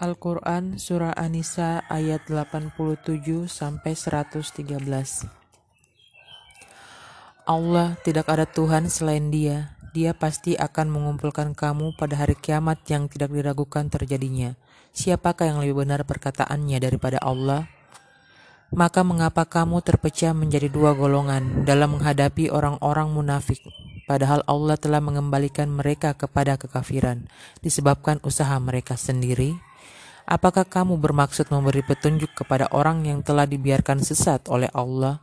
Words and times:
Al-Quran 0.00 0.80
Surah 0.80 1.12
An-Nisa 1.12 1.84
ayat 1.84 2.24
87 2.24 3.20
sampai 3.44 3.92
113 3.92 4.80
Allah 7.44 8.00
tidak 8.00 8.24
ada 8.32 8.48
Tuhan 8.48 8.88
selain 8.88 9.28
dia 9.28 9.76
Dia 9.92 10.16
pasti 10.16 10.56
akan 10.56 10.88
mengumpulkan 10.88 11.52
kamu 11.52 12.00
pada 12.00 12.16
hari 12.16 12.32
kiamat 12.32 12.80
yang 12.88 13.12
tidak 13.12 13.28
diragukan 13.28 13.92
terjadinya 13.92 14.56
Siapakah 14.96 15.52
yang 15.52 15.60
lebih 15.60 15.84
benar 15.84 16.08
perkataannya 16.08 16.80
daripada 16.80 17.20
Allah? 17.20 17.68
Maka 18.72 19.04
mengapa 19.04 19.44
kamu 19.44 19.84
terpecah 19.84 20.32
menjadi 20.32 20.72
dua 20.72 20.96
golongan 20.96 21.68
dalam 21.68 22.00
menghadapi 22.00 22.48
orang-orang 22.48 23.12
munafik 23.12 23.60
padahal 24.08 24.40
Allah 24.48 24.80
telah 24.80 25.04
mengembalikan 25.04 25.68
mereka 25.68 26.16
kepada 26.16 26.56
kekafiran 26.56 27.28
disebabkan 27.60 28.16
usaha 28.24 28.56
mereka 28.56 28.96
sendiri? 28.96 29.60
Apakah 30.30 30.62
kamu 30.62 30.94
bermaksud 31.02 31.50
memberi 31.50 31.82
petunjuk 31.82 32.30
kepada 32.38 32.70
orang 32.70 33.02
yang 33.02 33.18
telah 33.18 33.50
dibiarkan 33.50 33.98
sesat 33.98 34.46
oleh 34.46 34.70
Allah? 34.70 35.18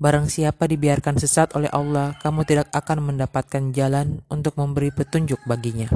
Barang 0.00 0.24
siapa 0.32 0.64
dibiarkan 0.64 1.20
sesat 1.20 1.52
oleh 1.52 1.68
Allah, 1.68 2.16
kamu 2.24 2.48
tidak 2.48 2.72
akan 2.72 3.12
mendapatkan 3.12 3.76
jalan 3.76 4.24
untuk 4.32 4.56
memberi 4.56 4.88
petunjuk 4.88 5.36
baginya. 5.44 5.92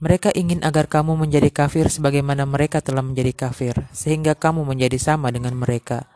Mereka 0.00 0.32
ingin 0.32 0.64
agar 0.64 0.88
kamu 0.88 1.20
menjadi 1.20 1.52
kafir 1.52 1.92
sebagaimana 1.92 2.48
mereka 2.48 2.80
telah 2.80 3.04
menjadi 3.04 3.36
kafir, 3.36 3.76
sehingga 3.92 4.32
kamu 4.32 4.64
menjadi 4.64 4.96
sama 4.96 5.28
dengan 5.28 5.60
mereka. 5.60 6.08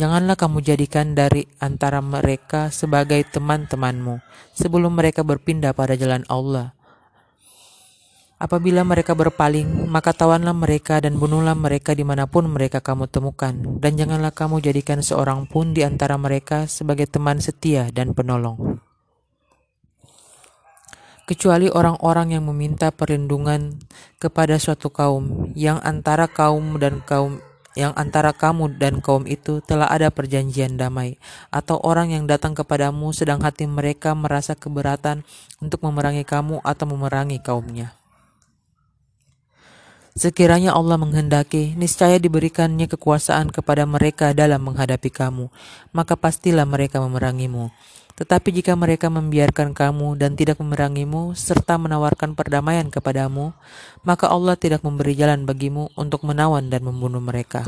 Janganlah 0.00 0.40
kamu 0.40 0.64
jadikan 0.64 1.12
dari 1.12 1.44
antara 1.60 2.00
mereka 2.00 2.72
sebagai 2.72 3.20
teman-temanmu 3.28 4.16
sebelum 4.56 4.96
mereka 4.96 5.28
berpindah 5.28 5.76
pada 5.76 5.92
jalan 5.92 6.24
Allah 6.24 6.79
Apabila 8.40 8.80
mereka 8.88 9.12
berpaling, 9.12 9.84
maka 9.92 10.16
tawanlah 10.16 10.56
mereka 10.56 10.96
dan 10.96 11.20
bunuhlah 11.20 11.52
mereka 11.52 11.92
di 11.92 12.08
mana 12.08 12.24
pun 12.24 12.48
mereka 12.48 12.80
kamu 12.80 13.04
temukan. 13.04 13.52
Dan 13.52 14.00
janganlah 14.00 14.32
kamu 14.32 14.64
jadikan 14.64 15.04
seorang 15.04 15.44
pun 15.44 15.76
di 15.76 15.84
antara 15.84 16.16
mereka 16.16 16.64
sebagai 16.64 17.04
teman 17.04 17.36
setia 17.44 17.92
dan 17.92 18.16
penolong. 18.16 18.80
Kecuali 21.28 21.68
orang-orang 21.68 22.40
yang 22.40 22.48
meminta 22.48 22.88
perlindungan 22.88 23.76
kepada 24.16 24.56
suatu 24.56 24.88
kaum 24.88 25.52
yang 25.52 25.76
antara 25.84 26.24
kaum 26.24 26.80
dan 26.80 27.04
kaum 27.04 27.44
yang 27.78 27.92
antara 27.94 28.32
kamu 28.32 28.80
dan 28.80 29.04
kaum 29.04 29.28
itu 29.28 29.62
telah 29.62 29.86
ada 29.86 30.10
perjanjian 30.10 30.74
damai, 30.80 31.20
atau 31.54 31.78
orang 31.84 32.10
yang 32.10 32.24
datang 32.26 32.56
kepadamu 32.56 33.14
sedang 33.14 33.44
hati 33.44 33.68
mereka 33.68 34.16
merasa 34.16 34.58
keberatan 34.58 35.22
untuk 35.62 35.84
memerangi 35.86 36.26
kamu 36.26 36.58
atau 36.66 36.84
memerangi 36.88 37.38
kaumnya. 37.38 37.99
Sekiranya 40.10 40.74
Allah 40.74 40.98
menghendaki, 40.98 41.78
niscaya 41.78 42.18
diberikannya 42.18 42.90
kekuasaan 42.90 43.54
kepada 43.54 43.86
mereka 43.86 44.34
dalam 44.34 44.66
menghadapi 44.66 45.06
kamu, 45.06 45.46
maka 45.94 46.18
pastilah 46.18 46.66
mereka 46.66 46.98
memerangimu. 46.98 47.70
Tetapi 48.18 48.52
jika 48.52 48.76
mereka 48.76 49.08
membiarkan 49.08 49.72
kamu 49.72 50.18
dan 50.18 50.36
tidak 50.36 50.60
memerangimu, 50.60 51.32
serta 51.38 51.80
menawarkan 51.80 52.36
perdamaian 52.36 52.90
kepadamu, 52.92 53.56
maka 54.04 54.28
Allah 54.28 54.60
tidak 54.60 54.84
memberi 54.84 55.16
jalan 55.16 55.48
bagimu 55.48 55.88
untuk 55.96 56.26
menawan 56.28 56.68
dan 56.68 56.84
membunuh 56.84 57.22
mereka. 57.22 57.64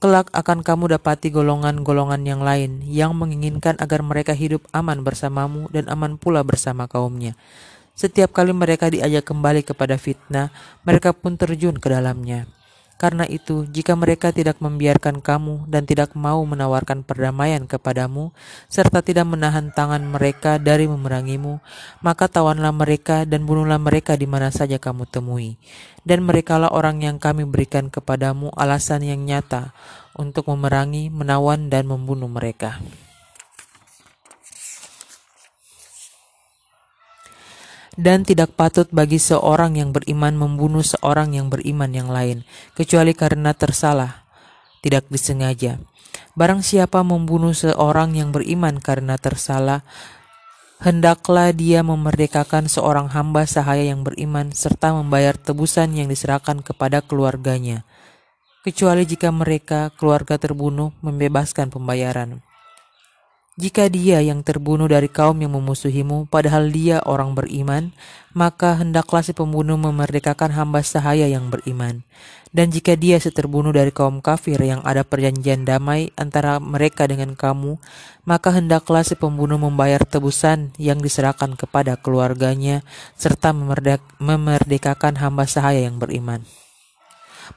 Kelak 0.00 0.32
akan 0.32 0.64
kamu 0.64 0.96
dapati 0.96 1.28
golongan-golongan 1.28 2.24
yang 2.24 2.40
lain 2.40 2.80
yang 2.88 3.12
menginginkan 3.12 3.76
agar 3.76 4.00
mereka 4.00 4.32
hidup 4.32 4.64
aman 4.72 5.04
bersamamu 5.04 5.68
dan 5.68 5.84
aman 5.92 6.16
pula 6.16 6.40
bersama 6.40 6.88
kaumnya. 6.88 7.36
Setiap 7.94 8.32
kali 8.32 8.50
mereka 8.56 8.88
diajak 8.88 9.28
kembali 9.28 9.66
kepada 9.66 10.00
fitnah, 10.00 10.50
mereka 10.82 11.12
pun 11.12 11.36
terjun 11.36 11.76
ke 11.76 11.88
dalamnya. 11.92 12.48
Karena 13.00 13.24
itu, 13.24 13.64
jika 13.64 13.96
mereka 13.96 14.28
tidak 14.28 14.60
membiarkan 14.60 15.24
kamu 15.24 15.64
dan 15.72 15.88
tidak 15.88 16.12
mau 16.12 16.44
menawarkan 16.44 17.00
perdamaian 17.00 17.64
kepadamu, 17.64 18.28
serta 18.68 19.00
tidak 19.00 19.24
menahan 19.24 19.72
tangan 19.72 20.04
mereka 20.04 20.60
dari 20.60 20.84
memerangimu, 20.84 21.64
maka 22.04 22.28
tawanlah 22.28 22.76
mereka 22.76 23.24
dan 23.24 23.48
bunuhlah 23.48 23.80
mereka 23.80 24.20
di 24.20 24.28
mana 24.28 24.52
saja 24.52 24.76
kamu 24.76 25.08
temui. 25.08 25.56
Dan 26.04 26.28
merekalah 26.28 26.76
orang 26.76 27.00
yang 27.00 27.16
kami 27.16 27.48
berikan 27.48 27.88
kepadamu 27.88 28.52
alasan 28.52 29.00
yang 29.00 29.24
nyata 29.24 29.72
untuk 30.12 30.52
memerangi, 30.52 31.08
menawan, 31.08 31.72
dan 31.72 31.88
membunuh 31.88 32.28
mereka. 32.28 32.84
Dan 38.00 38.24
tidak 38.24 38.56
patut 38.56 38.88
bagi 38.88 39.20
seorang 39.20 39.76
yang 39.76 39.92
beriman 39.92 40.32
membunuh 40.32 40.80
seorang 40.80 41.36
yang 41.36 41.52
beriman 41.52 41.92
yang 41.92 42.08
lain, 42.08 42.48
kecuali 42.72 43.12
karena 43.12 43.52
tersalah, 43.52 44.24
tidak 44.80 45.04
disengaja. 45.12 45.76
Barang 46.32 46.64
siapa 46.64 47.04
membunuh 47.04 47.52
seorang 47.52 48.16
yang 48.16 48.32
beriman 48.32 48.80
karena 48.80 49.20
tersalah, 49.20 49.84
hendaklah 50.80 51.52
dia 51.52 51.84
memerdekakan 51.84 52.72
seorang 52.72 53.12
hamba 53.12 53.44
sahaya 53.44 53.92
yang 53.92 54.00
beriman 54.00 54.48
serta 54.56 54.96
membayar 54.96 55.36
tebusan 55.36 55.92
yang 55.92 56.08
diserahkan 56.08 56.64
kepada 56.64 57.04
keluarganya, 57.04 57.84
kecuali 58.64 59.04
jika 59.04 59.28
mereka, 59.28 59.92
keluarga 60.00 60.40
terbunuh, 60.40 60.96
membebaskan 61.04 61.68
pembayaran. 61.68 62.40
Jika 63.60 63.92
dia 63.92 64.24
yang 64.24 64.40
terbunuh 64.40 64.88
dari 64.88 65.12
kaum 65.12 65.36
yang 65.36 65.52
memusuhimu, 65.52 66.32
padahal 66.32 66.72
dia 66.72 67.04
orang 67.04 67.36
beriman, 67.36 67.92
maka 68.32 68.80
hendaklah 68.80 69.20
si 69.20 69.36
pembunuh 69.36 69.76
memerdekakan 69.76 70.48
hamba 70.56 70.80
sahaya 70.80 71.28
yang 71.28 71.52
beriman. 71.52 72.00
Dan 72.56 72.72
jika 72.72 72.96
dia 72.96 73.20
seterbunuh 73.20 73.68
dari 73.68 73.92
kaum 73.92 74.24
kafir 74.24 74.56
yang 74.64 74.80
ada 74.80 75.04
perjanjian 75.04 75.68
damai 75.68 76.08
antara 76.16 76.56
mereka 76.56 77.04
dengan 77.04 77.36
kamu, 77.36 77.76
maka 78.24 78.48
hendaklah 78.48 79.04
si 79.04 79.12
pembunuh 79.12 79.60
membayar 79.60 80.08
tebusan 80.08 80.72
yang 80.80 81.04
diserahkan 81.04 81.52
kepada 81.52 82.00
keluarganya, 82.00 82.80
serta 83.20 83.52
memerdekakan 84.24 85.20
hamba 85.20 85.44
sahaya 85.44 85.84
yang 85.84 86.00
beriman. 86.00 86.48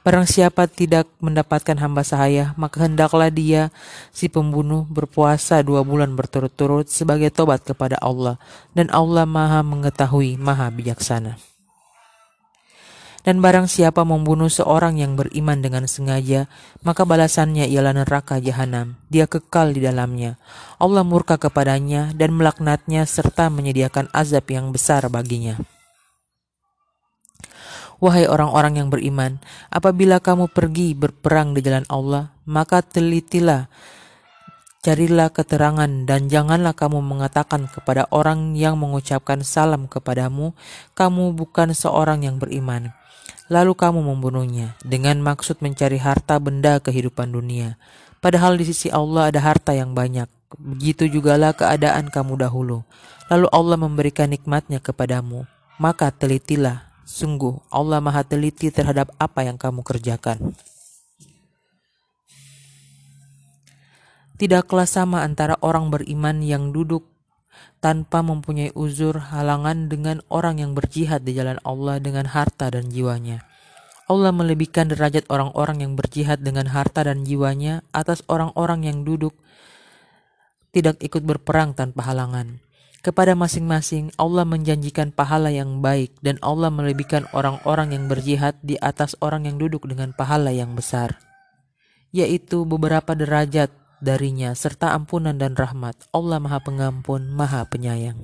Barang 0.01 0.25
siapa 0.25 0.65
tidak 0.65 1.05
mendapatkan 1.21 1.77
hamba 1.77 2.01
sahaya, 2.01 2.57
maka 2.57 2.89
hendaklah 2.89 3.29
dia, 3.29 3.69
si 4.09 4.25
pembunuh, 4.25 4.89
berpuasa 4.89 5.61
dua 5.61 5.85
bulan 5.85 6.17
berturut-turut 6.17 6.89
sebagai 6.89 7.29
tobat 7.29 7.61
kepada 7.61 8.01
Allah, 8.01 8.41
dan 8.73 8.89
Allah 8.89 9.29
maha 9.29 9.61
mengetahui, 9.61 10.41
maha 10.41 10.73
bijaksana. 10.73 11.37
Dan 13.23 13.39
barang 13.39 13.71
siapa 13.71 14.03
membunuh 14.03 14.51
seorang 14.51 14.99
yang 14.99 15.15
beriman 15.15 15.63
dengan 15.63 15.87
sengaja, 15.87 16.51
maka 16.83 17.07
balasannya 17.07 17.71
ialah 17.71 17.95
neraka 18.03 18.35
jahanam. 18.43 18.99
Dia 19.07 19.31
kekal 19.31 19.71
di 19.71 19.79
dalamnya. 19.79 20.35
Allah 20.75 21.07
murka 21.07 21.39
kepadanya 21.39 22.11
dan 22.11 22.35
melaknatnya 22.35 23.07
serta 23.07 23.47
menyediakan 23.47 24.11
azab 24.11 24.43
yang 24.51 24.75
besar 24.75 25.07
baginya. 25.07 25.55
Wahai 28.03 28.27
orang-orang 28.27 28.83
yang 28.83 28.91
beriman, 28.91 29.39
apabila 29.71 30.19
kamu 30.19 30.51
pergi 30.51 30.91
berperang 30.91 31.55
di 31.55 31.63
jalan 31.63 31.87
Allah, 31.87 32.35
maka 32.43 32.83
telitilah, 32.83 33.71
carilah 34.83 35.31
keterangan, 35.31 35.87
dan 36.03 36.27
janganlah 36.27 36.75
kamu 36.75 36.99
mengatakan 36.99 37.71
kepada 37.71 38.03
orang 38.11 38.59
yang 38.59 38.75
mengucapkan 38.75 39.39
salam 39.47 39.87
kepadamu, 39.87 40.51
kamu 40.99 41.31
bukan 41.31 41.71
seorang 41.71 42.27
yang 42.27 42.43
beriman. 42.43 42.91
Lalu 43.47 43.71
kamu 43.71 44.03
membunuhnya 44.03 44.75
dengan 44.83 45.23
maksud 45.23 45.63
mencari 45.63 45.95
harta 45.95 46.35
benda 46.43 46.83
kehidupan 46.83 47.31
dunia. 47.31 47.79
Padahal 48.19 48.59
di 48.59 48.67
sisi 48.67 48.91
Allah 48.91 49.31
ada 49.31 49.39
harta 49.39 49.71
yang 49.71 49.95
banyak. 49.95 50.27
Begitu 50.59 51.07
jugalah 51.07 51.55
keadaan 51.55 52.11
kamu 52.11 52.35
dahulu. 52.43 52.83
Lalu 53.31 53.47
Allah 53.47 53.79
memberikan 53.79 54.27
nikmatnya 54.27 54.83
kepadamu. 54.83 55.47
Maka 55.79 56.11
telitilah 56.11 56.92
Sungguh, 57.03 57.59
Allah 57.67 57.99
Maha 57.99 58.23
Teliti 58.23 58.71
terhadap 58.71 59.11
apa 59.19 59.43
yang 59.43 59.59
kamu 59.59 59.83
kerjakan. 59.83 60.55
Tidaklah 64.39 64.87
sama 64.87 65.21
antara 65.23 65.55
orang 65.61 65.87
beriman 65.91 66.41
yang 66.43 66.71
duduk 66.73 67.05
tanpa 67.83 68.23
mempunyai 68.23 68.71
uzur 68.73 69.19
halangan 69.19 69.91
dengan 69.91 70.23
orang 70.31 70.63
yang 70.63 70.71
berjihad 70.71 71.27
di 71.27 71.35
jalan 71.35 71.59
Allah 71.67 71.99
dengan 71.99 72.27
harta 72.27 72.71
dan 72.71 72.87
jiwanya. 72.87 73.43
Allah 74.07 74.35
melebihkan 74.35 74.91
derajat 74.91 75.27
orang-orang 75.31 75.83
yang 75.83 75.93
berjihad 75.95 76.43
dengan 76.43 76.67
harta 76.71 77.07
dan 77.07 77.23
jiwanya 77.23 77.87
atas 77.95 78.19
orang-orang 78.27 78.83
yang 78.83 79.07
duduk 79.07 79.31
tidak 80.73 80.99
ikut 80.99 81.23
berperang 81.23 81.71
tanpa 81.77 82.03
halangan. 82.11 82.59
Kepada 83.03 83.35
masing-masing, 83.35 84.15
Allah 84.15 84.47
menjanjikan 84.47 85.11
pahala 85.11 85.51
yang 85.51 85.83
baik 85.83 86.15
dan 86.23 86.39
Allah 86.39 86.71
melebihkan 86.71 87.27
orang-orang 87.35 87.91
yang 87.91 88.07
berjihad 88.07 88.55
di 88.63 88.79
atas 88.79 89.11
orang 89.19 89.43
yang 89.43 89.59
duduk 89.59 89.83
dengan 89.83 90.15
pahala 90.15 90.55
yang 90.55 90.71
besar, 90.71 91.19
yaitu 92.15 92.63
beberapa 92.63 93.11
derajat 93.11 93.75
darinya 93.99 94.55
serta 94.55 94.95
ampunan 94.95 95.35
dan 95.35 95.51
rahmat. 95.51 95.99
Allah 96.15 96.39
Maha 96.39 96.63
Pengampun, 96.63 97.27
Maha 97.27 97.67
Penyayang. 97.67 98.23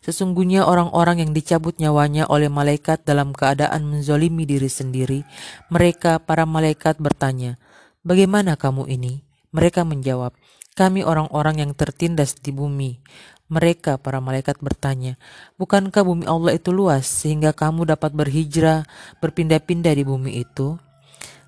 Sesungguhnya 0.00 0.64
orang-orang 0.64 1.20
yang 1.20 1.36
dicabut 1.36 1.76
nyawanya 1.76 2.32
oleh 2.32 2.48
malaikat 2.48 3.04
dalam 3.04 3.36
keadaan 3.36 3.84
menzolimi 3.84 4.48
diri 4.48 4.72
sendiri, 4.72 5.28
mereka 5.68 6.16
para 6.16 6.48
malaikat 6.48 6.96
bertanya, 6.96 7.60
Bagaimana 8.00 8.56
kamu 8.56 8.88
ini? 8.88 9.20
Mereka 9.52 9.84
menjawab, 9.84 10.32
kami 10.80 11.04
orang-orang 11.04 11.60
yang 11.60 11.72
tertindas 11.76 12.40
di 12.40 12.56
bumi. 12.56 13.04
Mereka, 13.52 14.00
para 14.00 14.16
malaikat 14.24 14.64
bertanya, 14.64 15.20
Bukankah 15.60 16.00
bumi 16.00 16.24
Allah 16.24 16.56
itu 16.56 16.72
luas 16.72 17.04
sehingga 17.04 17.52
kamu 17.52 17.84
dapat 17.92 18.16
berhijrah, 18.16 18.88
berpindah-pindah 19.20 19.92
di 19.92 20.04
bumi 20.08 20.40
itu? 20.40 20.80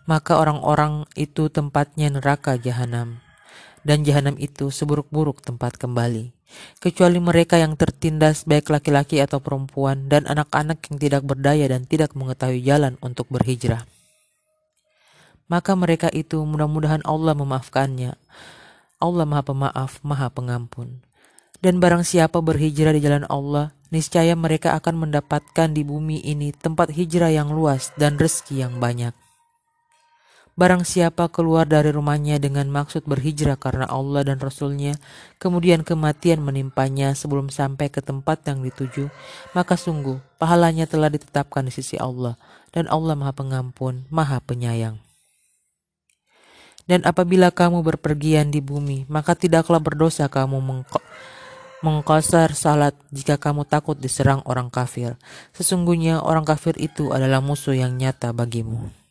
Maka 0.05 0.37
orang-orang 0.37 1.09
itu 1.17 1.49
tempatnya 1.49 2.13
neraka 2.13 2.61
jahanam. 2.61 3.25
Dan 3.81 4.05
jahanam 4.05 4.37
itu 4.37 4.69
seburuk-buruk 4.69 5.41
tempat 5.41 5.81
kembali. 5.81 6.37
Kecuali 6.77 7.17
mereka 7.17 7.57
yang 7.57 7.81
tertindas 7.81 8.45
baik 8.45 8.69
laki-laki 8.69 9.25
atau 9.25 9.41
perempuan 9.41 10.13
dan 10.13 10.29
anak-anak 10.29 10.85
yang 10.93 11.01
tidak 11.01 11.23
berdaya 11.25 11.65
dan 11.73 11.89
tidak 11.89 12.13
mengetahui 12.13 12.61
jalan 12.61 13.01
untuk 13.01 13.33
berhijrah. 13.33 13.89
Maka 15.49 15.73
mereka 15.73 16.13
itu 16.13 16.45
mudah-mudahan 16.45 17.01
Allah 17.09 17.33
memaafkannya. 17.33 18.13
Allah 19.03 19.27
maha 19.27 19.43
pemaaf, 19.43 19.99
maha 20.07 20.31
pengampun. 20.31 21.03
Dan 21.59 21.83
barang 21.83 22.07
siapa 22.07 22.39
berhijrah 22.39 22.95
di 22.95 23.03
jalan 23.03 23.27
Allah, 23.27 23.75
niscaya 23.91 24.39
mereka 24.39 24.79
akan 24.79 25.07
mendapatkan 25.07 25.75
di 25.75 25.83
bumi 25.83 26.23
ini 26.23 26.55
tempat 26.55 26.95
hijrah 26.95 27.35
yang 27.35 27.51
luas 27.51 27.91
dan 27.99 28.15
rezeki 28.19 28.63
yang 28.63 28.79
banyak. 28.79 29.15
Barang 30.53 30.85
siapa 30.85 31.33
keluar 31.33 31.65
dari 31.65 31.89
rumahnya 31.97 32.37
dengan 32.37 32.69
maksud 32.69 33.09
berhijrah 33.09 33.57
karena 33.57 33.89
Allah 33.89 34.21
dan 34.21 34.37
Rasulnya, 34.37 35.01
kemudian 35.41 35.81
kematian 35.81 36.45
menimpanya 36.45 37.17
sebelum 37.17 37.49
sampai 37.49 37.89
ke 37.89 38.05
tempat 38.05 38.45
yang 38.45 38.61
dituju, 38.61 39.09
maka 39.57 39.81
sungguh 39.81 40.21
pahalanya 40.37 40.85
telah 40.85 41.09
ditetapkan 41.09 41.65
di 41.65 41.73
sisi 41.73 41.97
Allah, 41.97 42.37
dan 42.69 42.85
Allah 42.93 43.17
Maha 43.17 43.33
Pengampun, 43.33 44.05
Maha 44.13 44.45
Penyayang. 44.45 45.01
Dan 46.87 47.07
apabila 47.07 47.55
kamu 47.55 47.83
berpergian 47.87 48.51
di 48.51 48.59
bumi, 48.59 49.07
maka 49.07 49.39
tidaklah 49.39 49.79
berdosa 49.79 50.27
kamu 50.27 50.59
mengko 50.59 51.01
mengkosar 51.83 52.55
salat 52.55 52.95
jika 53.11 53.37
kamu 53.43 53.67
takut 53.67 53.99
diserang 53.99 54.39
orang 54.47 54.71
kafir. 54.71 55.19
Sesungguhnya 55.51 56.23
orang 56.23 56.47
kafir 56.47 56.79
itu 56.79 57.11
adalah 57.11 57.43
musuh 57.43 57.75
yang 57.75 57.99
nyata 57.99 58.31
bagimu. 58.31 59.02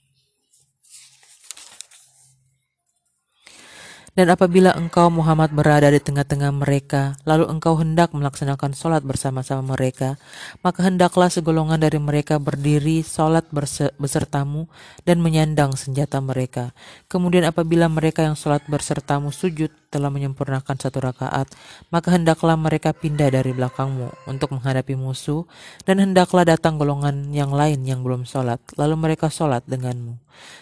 Dan 4.21 4.38
apabila 4.38 4.77
engkau 4.77 5.09
Muhammad 5.09 5.50
berada 5.50 5.89
di 5.89 5.97
tengah-tengah 5.97 6.53
mereka, 6.53 7.18
lalu 7.25 7.50
engkau 7.50 7.73
hendak 7.81 8.13
melaksanakan 8.13 8.77
sholat 8.77 9.01
bersama-sama 9.01 9.73
mereka, 9.73 10.21
maka 10.62 10.85
hendaklah 10.85 11.25
segolongan 11.25 11.81
dari 11.81 11.97
mereka 11.97 12.38
berdiri 12.38 13.01
sholat 13.01 13.50
besertamu 13.97 14.69
dan 15.09 15.25
menyandang 15.25 15.73
senjata 15.73 16.21
mereka. 16.21 16.69
Kemudian 17.09 17.50
apabila 17.50 17.89
mereka 17.89 18.21
yang 18.21 18.38
sholat 18.38 18.62
besertamu 18.69 19.33
sujud 19.33 19.73
telah 19.89 20.13
menyempurnakan 20.13 20.77
satu 20.77 21.01
rakaat, 21.01 21.50
maka 21.89 22.13
hendaklah 22.13 22.53
mereka 22.53 22.94
pindah 22.94 23.33
dari 23.33 23.57
belakangmu 23.57 24.29
untuk 24.29 24.53
menghadapi 24.53 24.94
musuh, 24.94 25.50
dan 25.81 25.97
hendaklah 25.97 26.45
datang 26.45 26.77
golongan 26.77 27.33
yang 27.33 27.50
lain 27.50 27.81
yang 27.89 28.06
belum 28.06 28.29
sholat, 28.29 28.62
lalu 28.77 29.01
mereka 29.01 29.33
sholat 29.33 29.65
denganmu. 29.65 30.13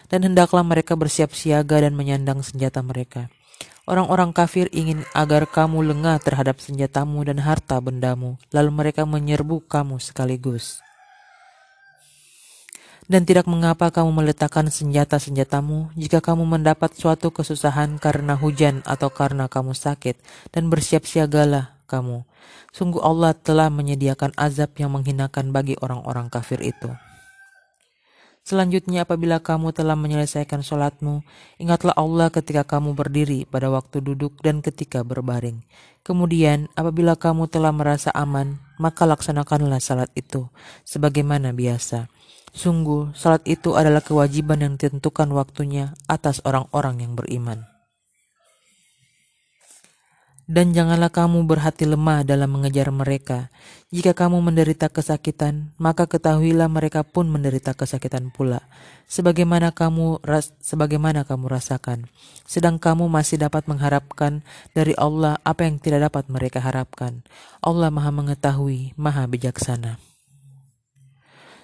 Dan 0.07 0.31
hendaklah 0.31 0.63
mereka 0.63 0.95
bersiap 0.95 1.35
siaga 1.35 1.83
dan 1.83 1.91
menyandang 1.91 2.39
senjata 2.39 2.79
mereka. 2.79 3.27
Orang-orang 3.89 4.30
kafir 4.38 4.69
ingin 4.69 5.01
agar 5.18 5.50
kamu 5.50 5.81
lengah 5.81 6.21
terhadap 6.21 6.62
senjatamu 6.62 7.25
dan 7.25 7.41
harta 7.41 7.81
bendamu, 7.81 8.38
lalu 8.53 8.69
mereka 8.69 9.01
menyerbu 9.01 9.65
kamu 9.65 9.97
sekaligus. 9.97 10.77
Dan 13.09 13.25
tidak 13.25 13.50
mengapa 13.50 13.89
kamu 13.89 14.13
meletakkan 14.13 14.69
senjata-senjatamu 14.69 15.97
jika 15.97 16.21
kamu 16.21 16.45
mendapat 16.45 16.94
suatu 16.94 17.33
kesusahan 17.33 17.97
karena 17.97 18.38
hujan 18.38 18.86
atau 18.86 19.09
karena 19.09 19.50
kamu 19.50 19.74
sakit, 19.74 20.21
dan 20.53 20.69
bersiap 20.69 21.09
siagalah 21.09 21.74
kamu. 21.89 22.21
Sungguh 22.69 23.01
Allah 23.01 23.33
telah 23.33 23.74
menyediakan 23.74 24.38
azab 24.38 24.69
yang 24.77 24.94
menghinakan 24.94 25.50
bagi 25.50 25.74
orang-orang 25.81 26.30
kafir 26.30 26.62
itu. 26.62 26.94
Selanjutnya 28.50 29.06
apabila 29.06 29.38
kamu 29.38 29.78
telah 29.78 29.94
menyelesaikan 29.94 30.66
sholatmu, 30.66 31.22
ingatlah 31.62 31.94
Allah 31.94 32.34
ketika 32.34 32.66
kamu 32.66 32.98
berdiri 32.98 33.46
pada 33.46 33.69
waktu 33.69 34.01
duduk 34.01 34.42
dan 34.42 34.66
ketika 34.66 35.06
berbaring. 35.06 35.62
Kemudian 36.01 36.66
apabila 36.74 37.13
kamu 37.13 37.46
telah 37.46 37.69
merasa 37.69 38.10
aman, 38.10 38.57
maka 38.81 39.06
laksanakanlah 39.06 39.78
salat 39.78 40.10
itu, 40.18 40.50
sebagaimana 40.81 41.54
biasa. 41.54 42.10
Sungguh, 42.50 43.13
salat 43.13 43.46
itu 43.46 43.78
adalah 43.78 44.01
kewajiban 44.01 44.66
yang 44.66 44.74
ditentukan 44.81 45.30
waktunya 45.30 45.94
atas 46.10 46.42
orang-orang 46.42 47.06
yang 47.06 47.13
beriman. 47.13 47.69
Dan 50.50 50.74
janganlah 50.74 51.13
kamu 51.13 51.46
berhati 51.46 51.86
lemah 51.86 52.25
dalam 52.25 52.50
mengejar 52.50 52.90
mereka. 52.90 53.54
Jika 53.94 54.18
kamu 54.18 54.42
menderita 54.42 54.90
kesakitan, 54.90 55.78
maka 55.78 56.10
ketahuilah 56.10 56.66
mereka 56.66 57.06
pun 57.06 57.30
menderita 57.30 57.78
kesakitan 57.78 58.34
pula. 58.34 58.66
Sebagaimana 59.06 59.78
kamu 59.78 60.25
ras, 60.25 60.50
sebagaimana 60.57 61.22
kamu 61.22 61.54
rasakan. 61.54 62.10
Sedang 62.50 62.81
kamu 62.81 63.06
masih 63.13 63.38
dapat 63.38 63.69
mengharapkan 63.69 64.42
dari 64.74 64.98
Allah 64.98 65.38
apa 65.46 65.69
yang 65.69 65.78
tidak 65.78 66.10
dapat 66.10 66.25
mereka 66.34 66.57
harapkan. 66.66 67.22
Allah 67.62 67.94
Maha 67.94 68.10
mengetahui, 68.10 68.98
Maha 68.98 69.30
bijaksana. 69.30 70.01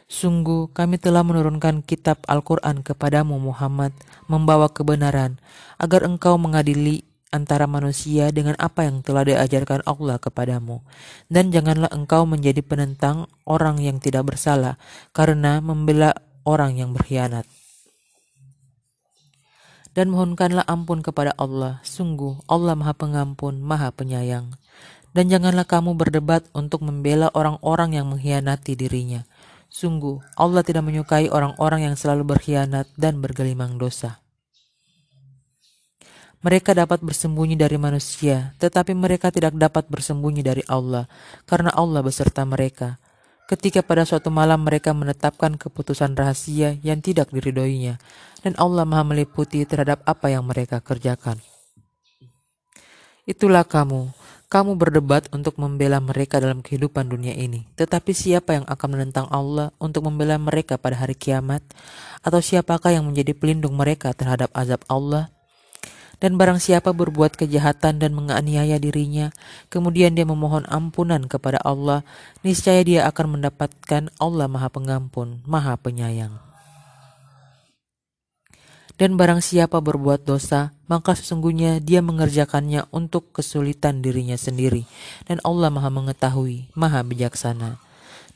Sungguh 0.06 0.70
kami 0.70 1.02
telah 1.02 1.26
menurunkan 1.26 1.82
kitab 1.82 2.22
Al-Quran 2.30 2.86
kepadamu 2.86 3.42
Muhammad 3.42 3.98
membawa 4.30 4.70
kebenaran 4.70 5.42
agar 5.82 6.06
engkau 6.06 6.38
mengadili 6.38 7.02
antara 7.36 7.68
manusia 7.68 8.32
dengan 8.32 8.56
apa 8.56 8.88
yang 8.88 9.04
telah 9.04 9.28
diajarkan 9.28 9.84
Allah 9.84 10.16
kepadamu. 10.16 10.80
Dan 11.28 11.52
janganlah 11.52 11.92
engkau 11.92 12.24
menjadi 12.24 12.64
penentang 12.64 13.28
orang 13.44 13.84
yang 13.84 14.00
tidak 14.00 14.32
bersalah 14.32 14.80
karena 15.12 15.60
membela 15.60 16.16
orang 16.48 16.80
yang 16.80 16.96
berkhianat. 16.96 17.44
Dan 19.92 20.12
mohonkanlah 20.12 20.64
ampun 20.68 21.04
kepada 21.04 21.36
Allah. 21.36 21.84
Sungguh 21.84 22.40
Allah 22.48 22.76
Maha 22.76 22.96
Pengampun, 22.96 23.60
Maha 23.60 23.92
Penyayang. 23.92 24.56
Dan 25.16 25.32
janganlah 25.32 25.64
kamu 25.64 25.96
berdebat 25.96 26.44
untuk 26.52 26.84
membela 26.84 27.32
orang-orang 27.32 27.96
yang 27.96 28.12
mengkhianati 28.12 28.76
dirinya. 28.76 29.24
Sungguh 29.72 30.20
Allah 30.36 30.64
tidak 30.64 30.84
menyukai 30.84 31.32
orang-orang 31.32 31.88
yang 31.88 31.96
selalu 31.96 32.36
berkhianat 32.36 32.92
dan 33.00 33.24
bergelimang 33.24 33.80
dosa. 33.80 34.25
Mereka 36.44 36.76
dapat 36.76 37.00
bersembunyi 37.04 37.56
dari 37.56 37.78
manusia, 37.80 38.56
tetapi 38.60 38.92
mereka 38.98 39.32
tidak 39.32 39.56
dapat 39.56 39.88
bersembunyi 39.88 40.42
dari 40.44 40.64
Allah, 40.68 41.08
karena 41.48 41.72
Allah 41.72 42.02
beserta 42.04 42.44
mereka. 42.44 43.00
Ketika 43.46 43.86
pada 43.86 44.10
suatu 44.10 44.34
malam 44.34 44.66
mereka 44.66 44.90
menetapkan 44.90 45.54
keputusan 45.54 46.18
rahasia 46.18 46.82
yang 46.82 46.98
tidak 47.04 47.30
diridoinya, 47.30 48.02
dan 48.42 48.58
Allah 48.58 48.90
maha 48.90 49.06
meliputi 49.06 49.62
terhadap 49.70 50.02
apa 50.06 50.34
yang 50.34 50.46
mereka 50.50 50.82
kerjakan. 50.82 51.38
Itulah 53.26 53.66
kamu, 53.66 54.14
kamu 54.46 54.78
berdebat 54.78 55.28
untuk 55.36 55.60
membela 55.60 56.00
mereka 56.00 56.40
dalam 56.40 56.64
kehidupan 56.64 57.12
dunia 57.12 57.36
ini. 57.36 57.68
Tetapi 57.76 58.16
siapa 58.16 58.56
yang 58.56 58.66
akan 58.70 58.88
menentang 58.88 59.28
Allah 59.28 59.76
untuk 59.84 60.08
membela 60.08 60.40
mereka 60.40 60.80
pada 60.80 60.96
hari 60.96 61.18
kiamat? 61.18 61.60
Atau 62.24 62.40
siapakah 62.40 62.96
yang 62.96 63.04
menjadi 63.04 63.36
pelindung 63.36 63.76
mereka 63.76 64.16
terhadap 64.16 64.54
azab 64.56 64.80
Allah? 64.88 65.35
Dan 66.18 66.40
barang 66.40 66.64
siapa 66.64 66.96
berbuat 66.96 67.36
kejahatan 67.36 68.00
dan 68.00 68.12
menganiaya 68.16 68.80
dirinya, 68.80 69.36
kemudian 69.68 70.16
dia 70.16 70.24
memohon 70.24 70.64
ampunan 70.72 71.28
kepada 71.28 71.60
Allah, 71.62 72.08
niscaya 72.42 72.82
dia 72.82 73.04
akan 73.08 73.40
mendapatkan 73.40 74.10
Allah 74.18 74.48
Maha 74.48 74.72
Pengampun, 74.72 75.44
Maha 75.44 75.76
Penyayang. 75.76 76.40
Dan 78.96 79.20
barang 79.20 79.44
siapa 79.44 79.84
berbuat 79.84 80.24
dosa, 80.24 80.72
maka 80.88 81.20
sesungguhnya 81.20 81.84
dia 81.84 82.00
mengerjakannya 82.00 82.88
untuk 82.96 83.36
kesulitan 83.36 84.00
dirinya 84.00 84.40
sendiri, 84.40 84.88
dan 85.28 85.44
Allah 85.44 85.68
Maha 85.68 85.92
Mengetahui, 85.92 86.72
Maha 86.72 87.04
Bijaksana. 87.04 87.85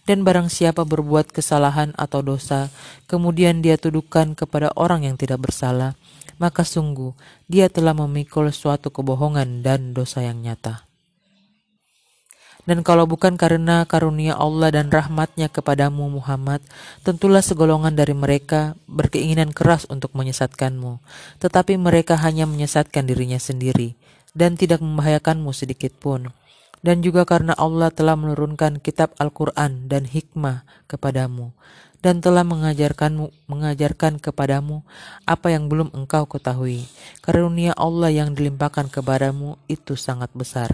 Dan 0.08 0.26
barang 0.26 0.50
siapa 0.52 0.86
berbuat 0.86 1.34
kesalahan 1.34 1.94
atau 1.98 2.22
dosa, 2.22 2.70
kemudian 3.06 3.62
dia 3.62 3.76
tuduhkan 3.76 4.34
kepada 4.34 4.74
orang 4.74 5.06
yang 5.06 5.16
tidak 5.20 5.44
bersalah, 5.44 5.94
maka 6.42 6.64
sungguh 6.66 7.14
dia 7.46 7.68
telah 7.68 7.94
memikul 7.94 8.50
suatu 8.50 8.90
kebohongan 8.90 9.62
dan 9.62 9.94
dosa 9.94 10.24
yang 10.26 10.42
nyata. 10.42 10.90
Dan 12.70 12.86
kalau 12.86 13.10
bukan 13.10 13.34
karena 13.34 13.82
karunia 13.90 14.38
Allah 14.38 14.70
dan 14.70 14.94
rahmatnya 14.94 15.50
kepadamu 15.50 16.06
Muhammad, 16.06 16.62
tentulah 17.02 17.42
segolongan 17.42 17.98
dari 17.98 18.14
mereka 18.14 18.78
berkeinginan 18.86 19.50
keras 19.58 19.90
untuk 19.90 20.14
menyesatkanmu. 20.14 21.02
Tetapi 21.42 21.82
mereka 21.82 22.14
hanya 22.22 22.46
menyesatkan 22.46 23.10
dirinya 23.10 23.42
sendiri 23.42 23.98
dan 24.38 24.54
tidak 24.54 24.86
membahayakanmu 24.86 25.50
sedikit 25.50 25.98
pun. 25.98 26.30
Dan 26.80 27.04
juga 27.04 27.28
karena 27.28 27.52
Allah 27.56 27.92
telah 27.92 28.16
menurunkan 28.16 28.80
kitab 28.80 29.12
Al-Quran 29.20 29.92
dan 29.92 30.08
hikmah 30.08 30.64
kepadamu 30.88 31.52
dan 32.00 32.24
telah 32.24 32.48
mengajarkanmu 32.48 33.52
mengajarkan 33.52 34.24
kepadamu 34.24 34.88
apa 35.28 35.52
yang 35.52 35.68
belum 35.68 35.92
engkau 35.92 36.24
ketahui. 36.32 36.88
Karunia 37.20 37.76
Allah 37.76 38.12
yang 38.12 38.32
dilimpahkan 38.32 38.88
kepadamu 38.88 39.60
itu 39.68 40.00
sangat 40.00 40.32
besar. 40.32 40.72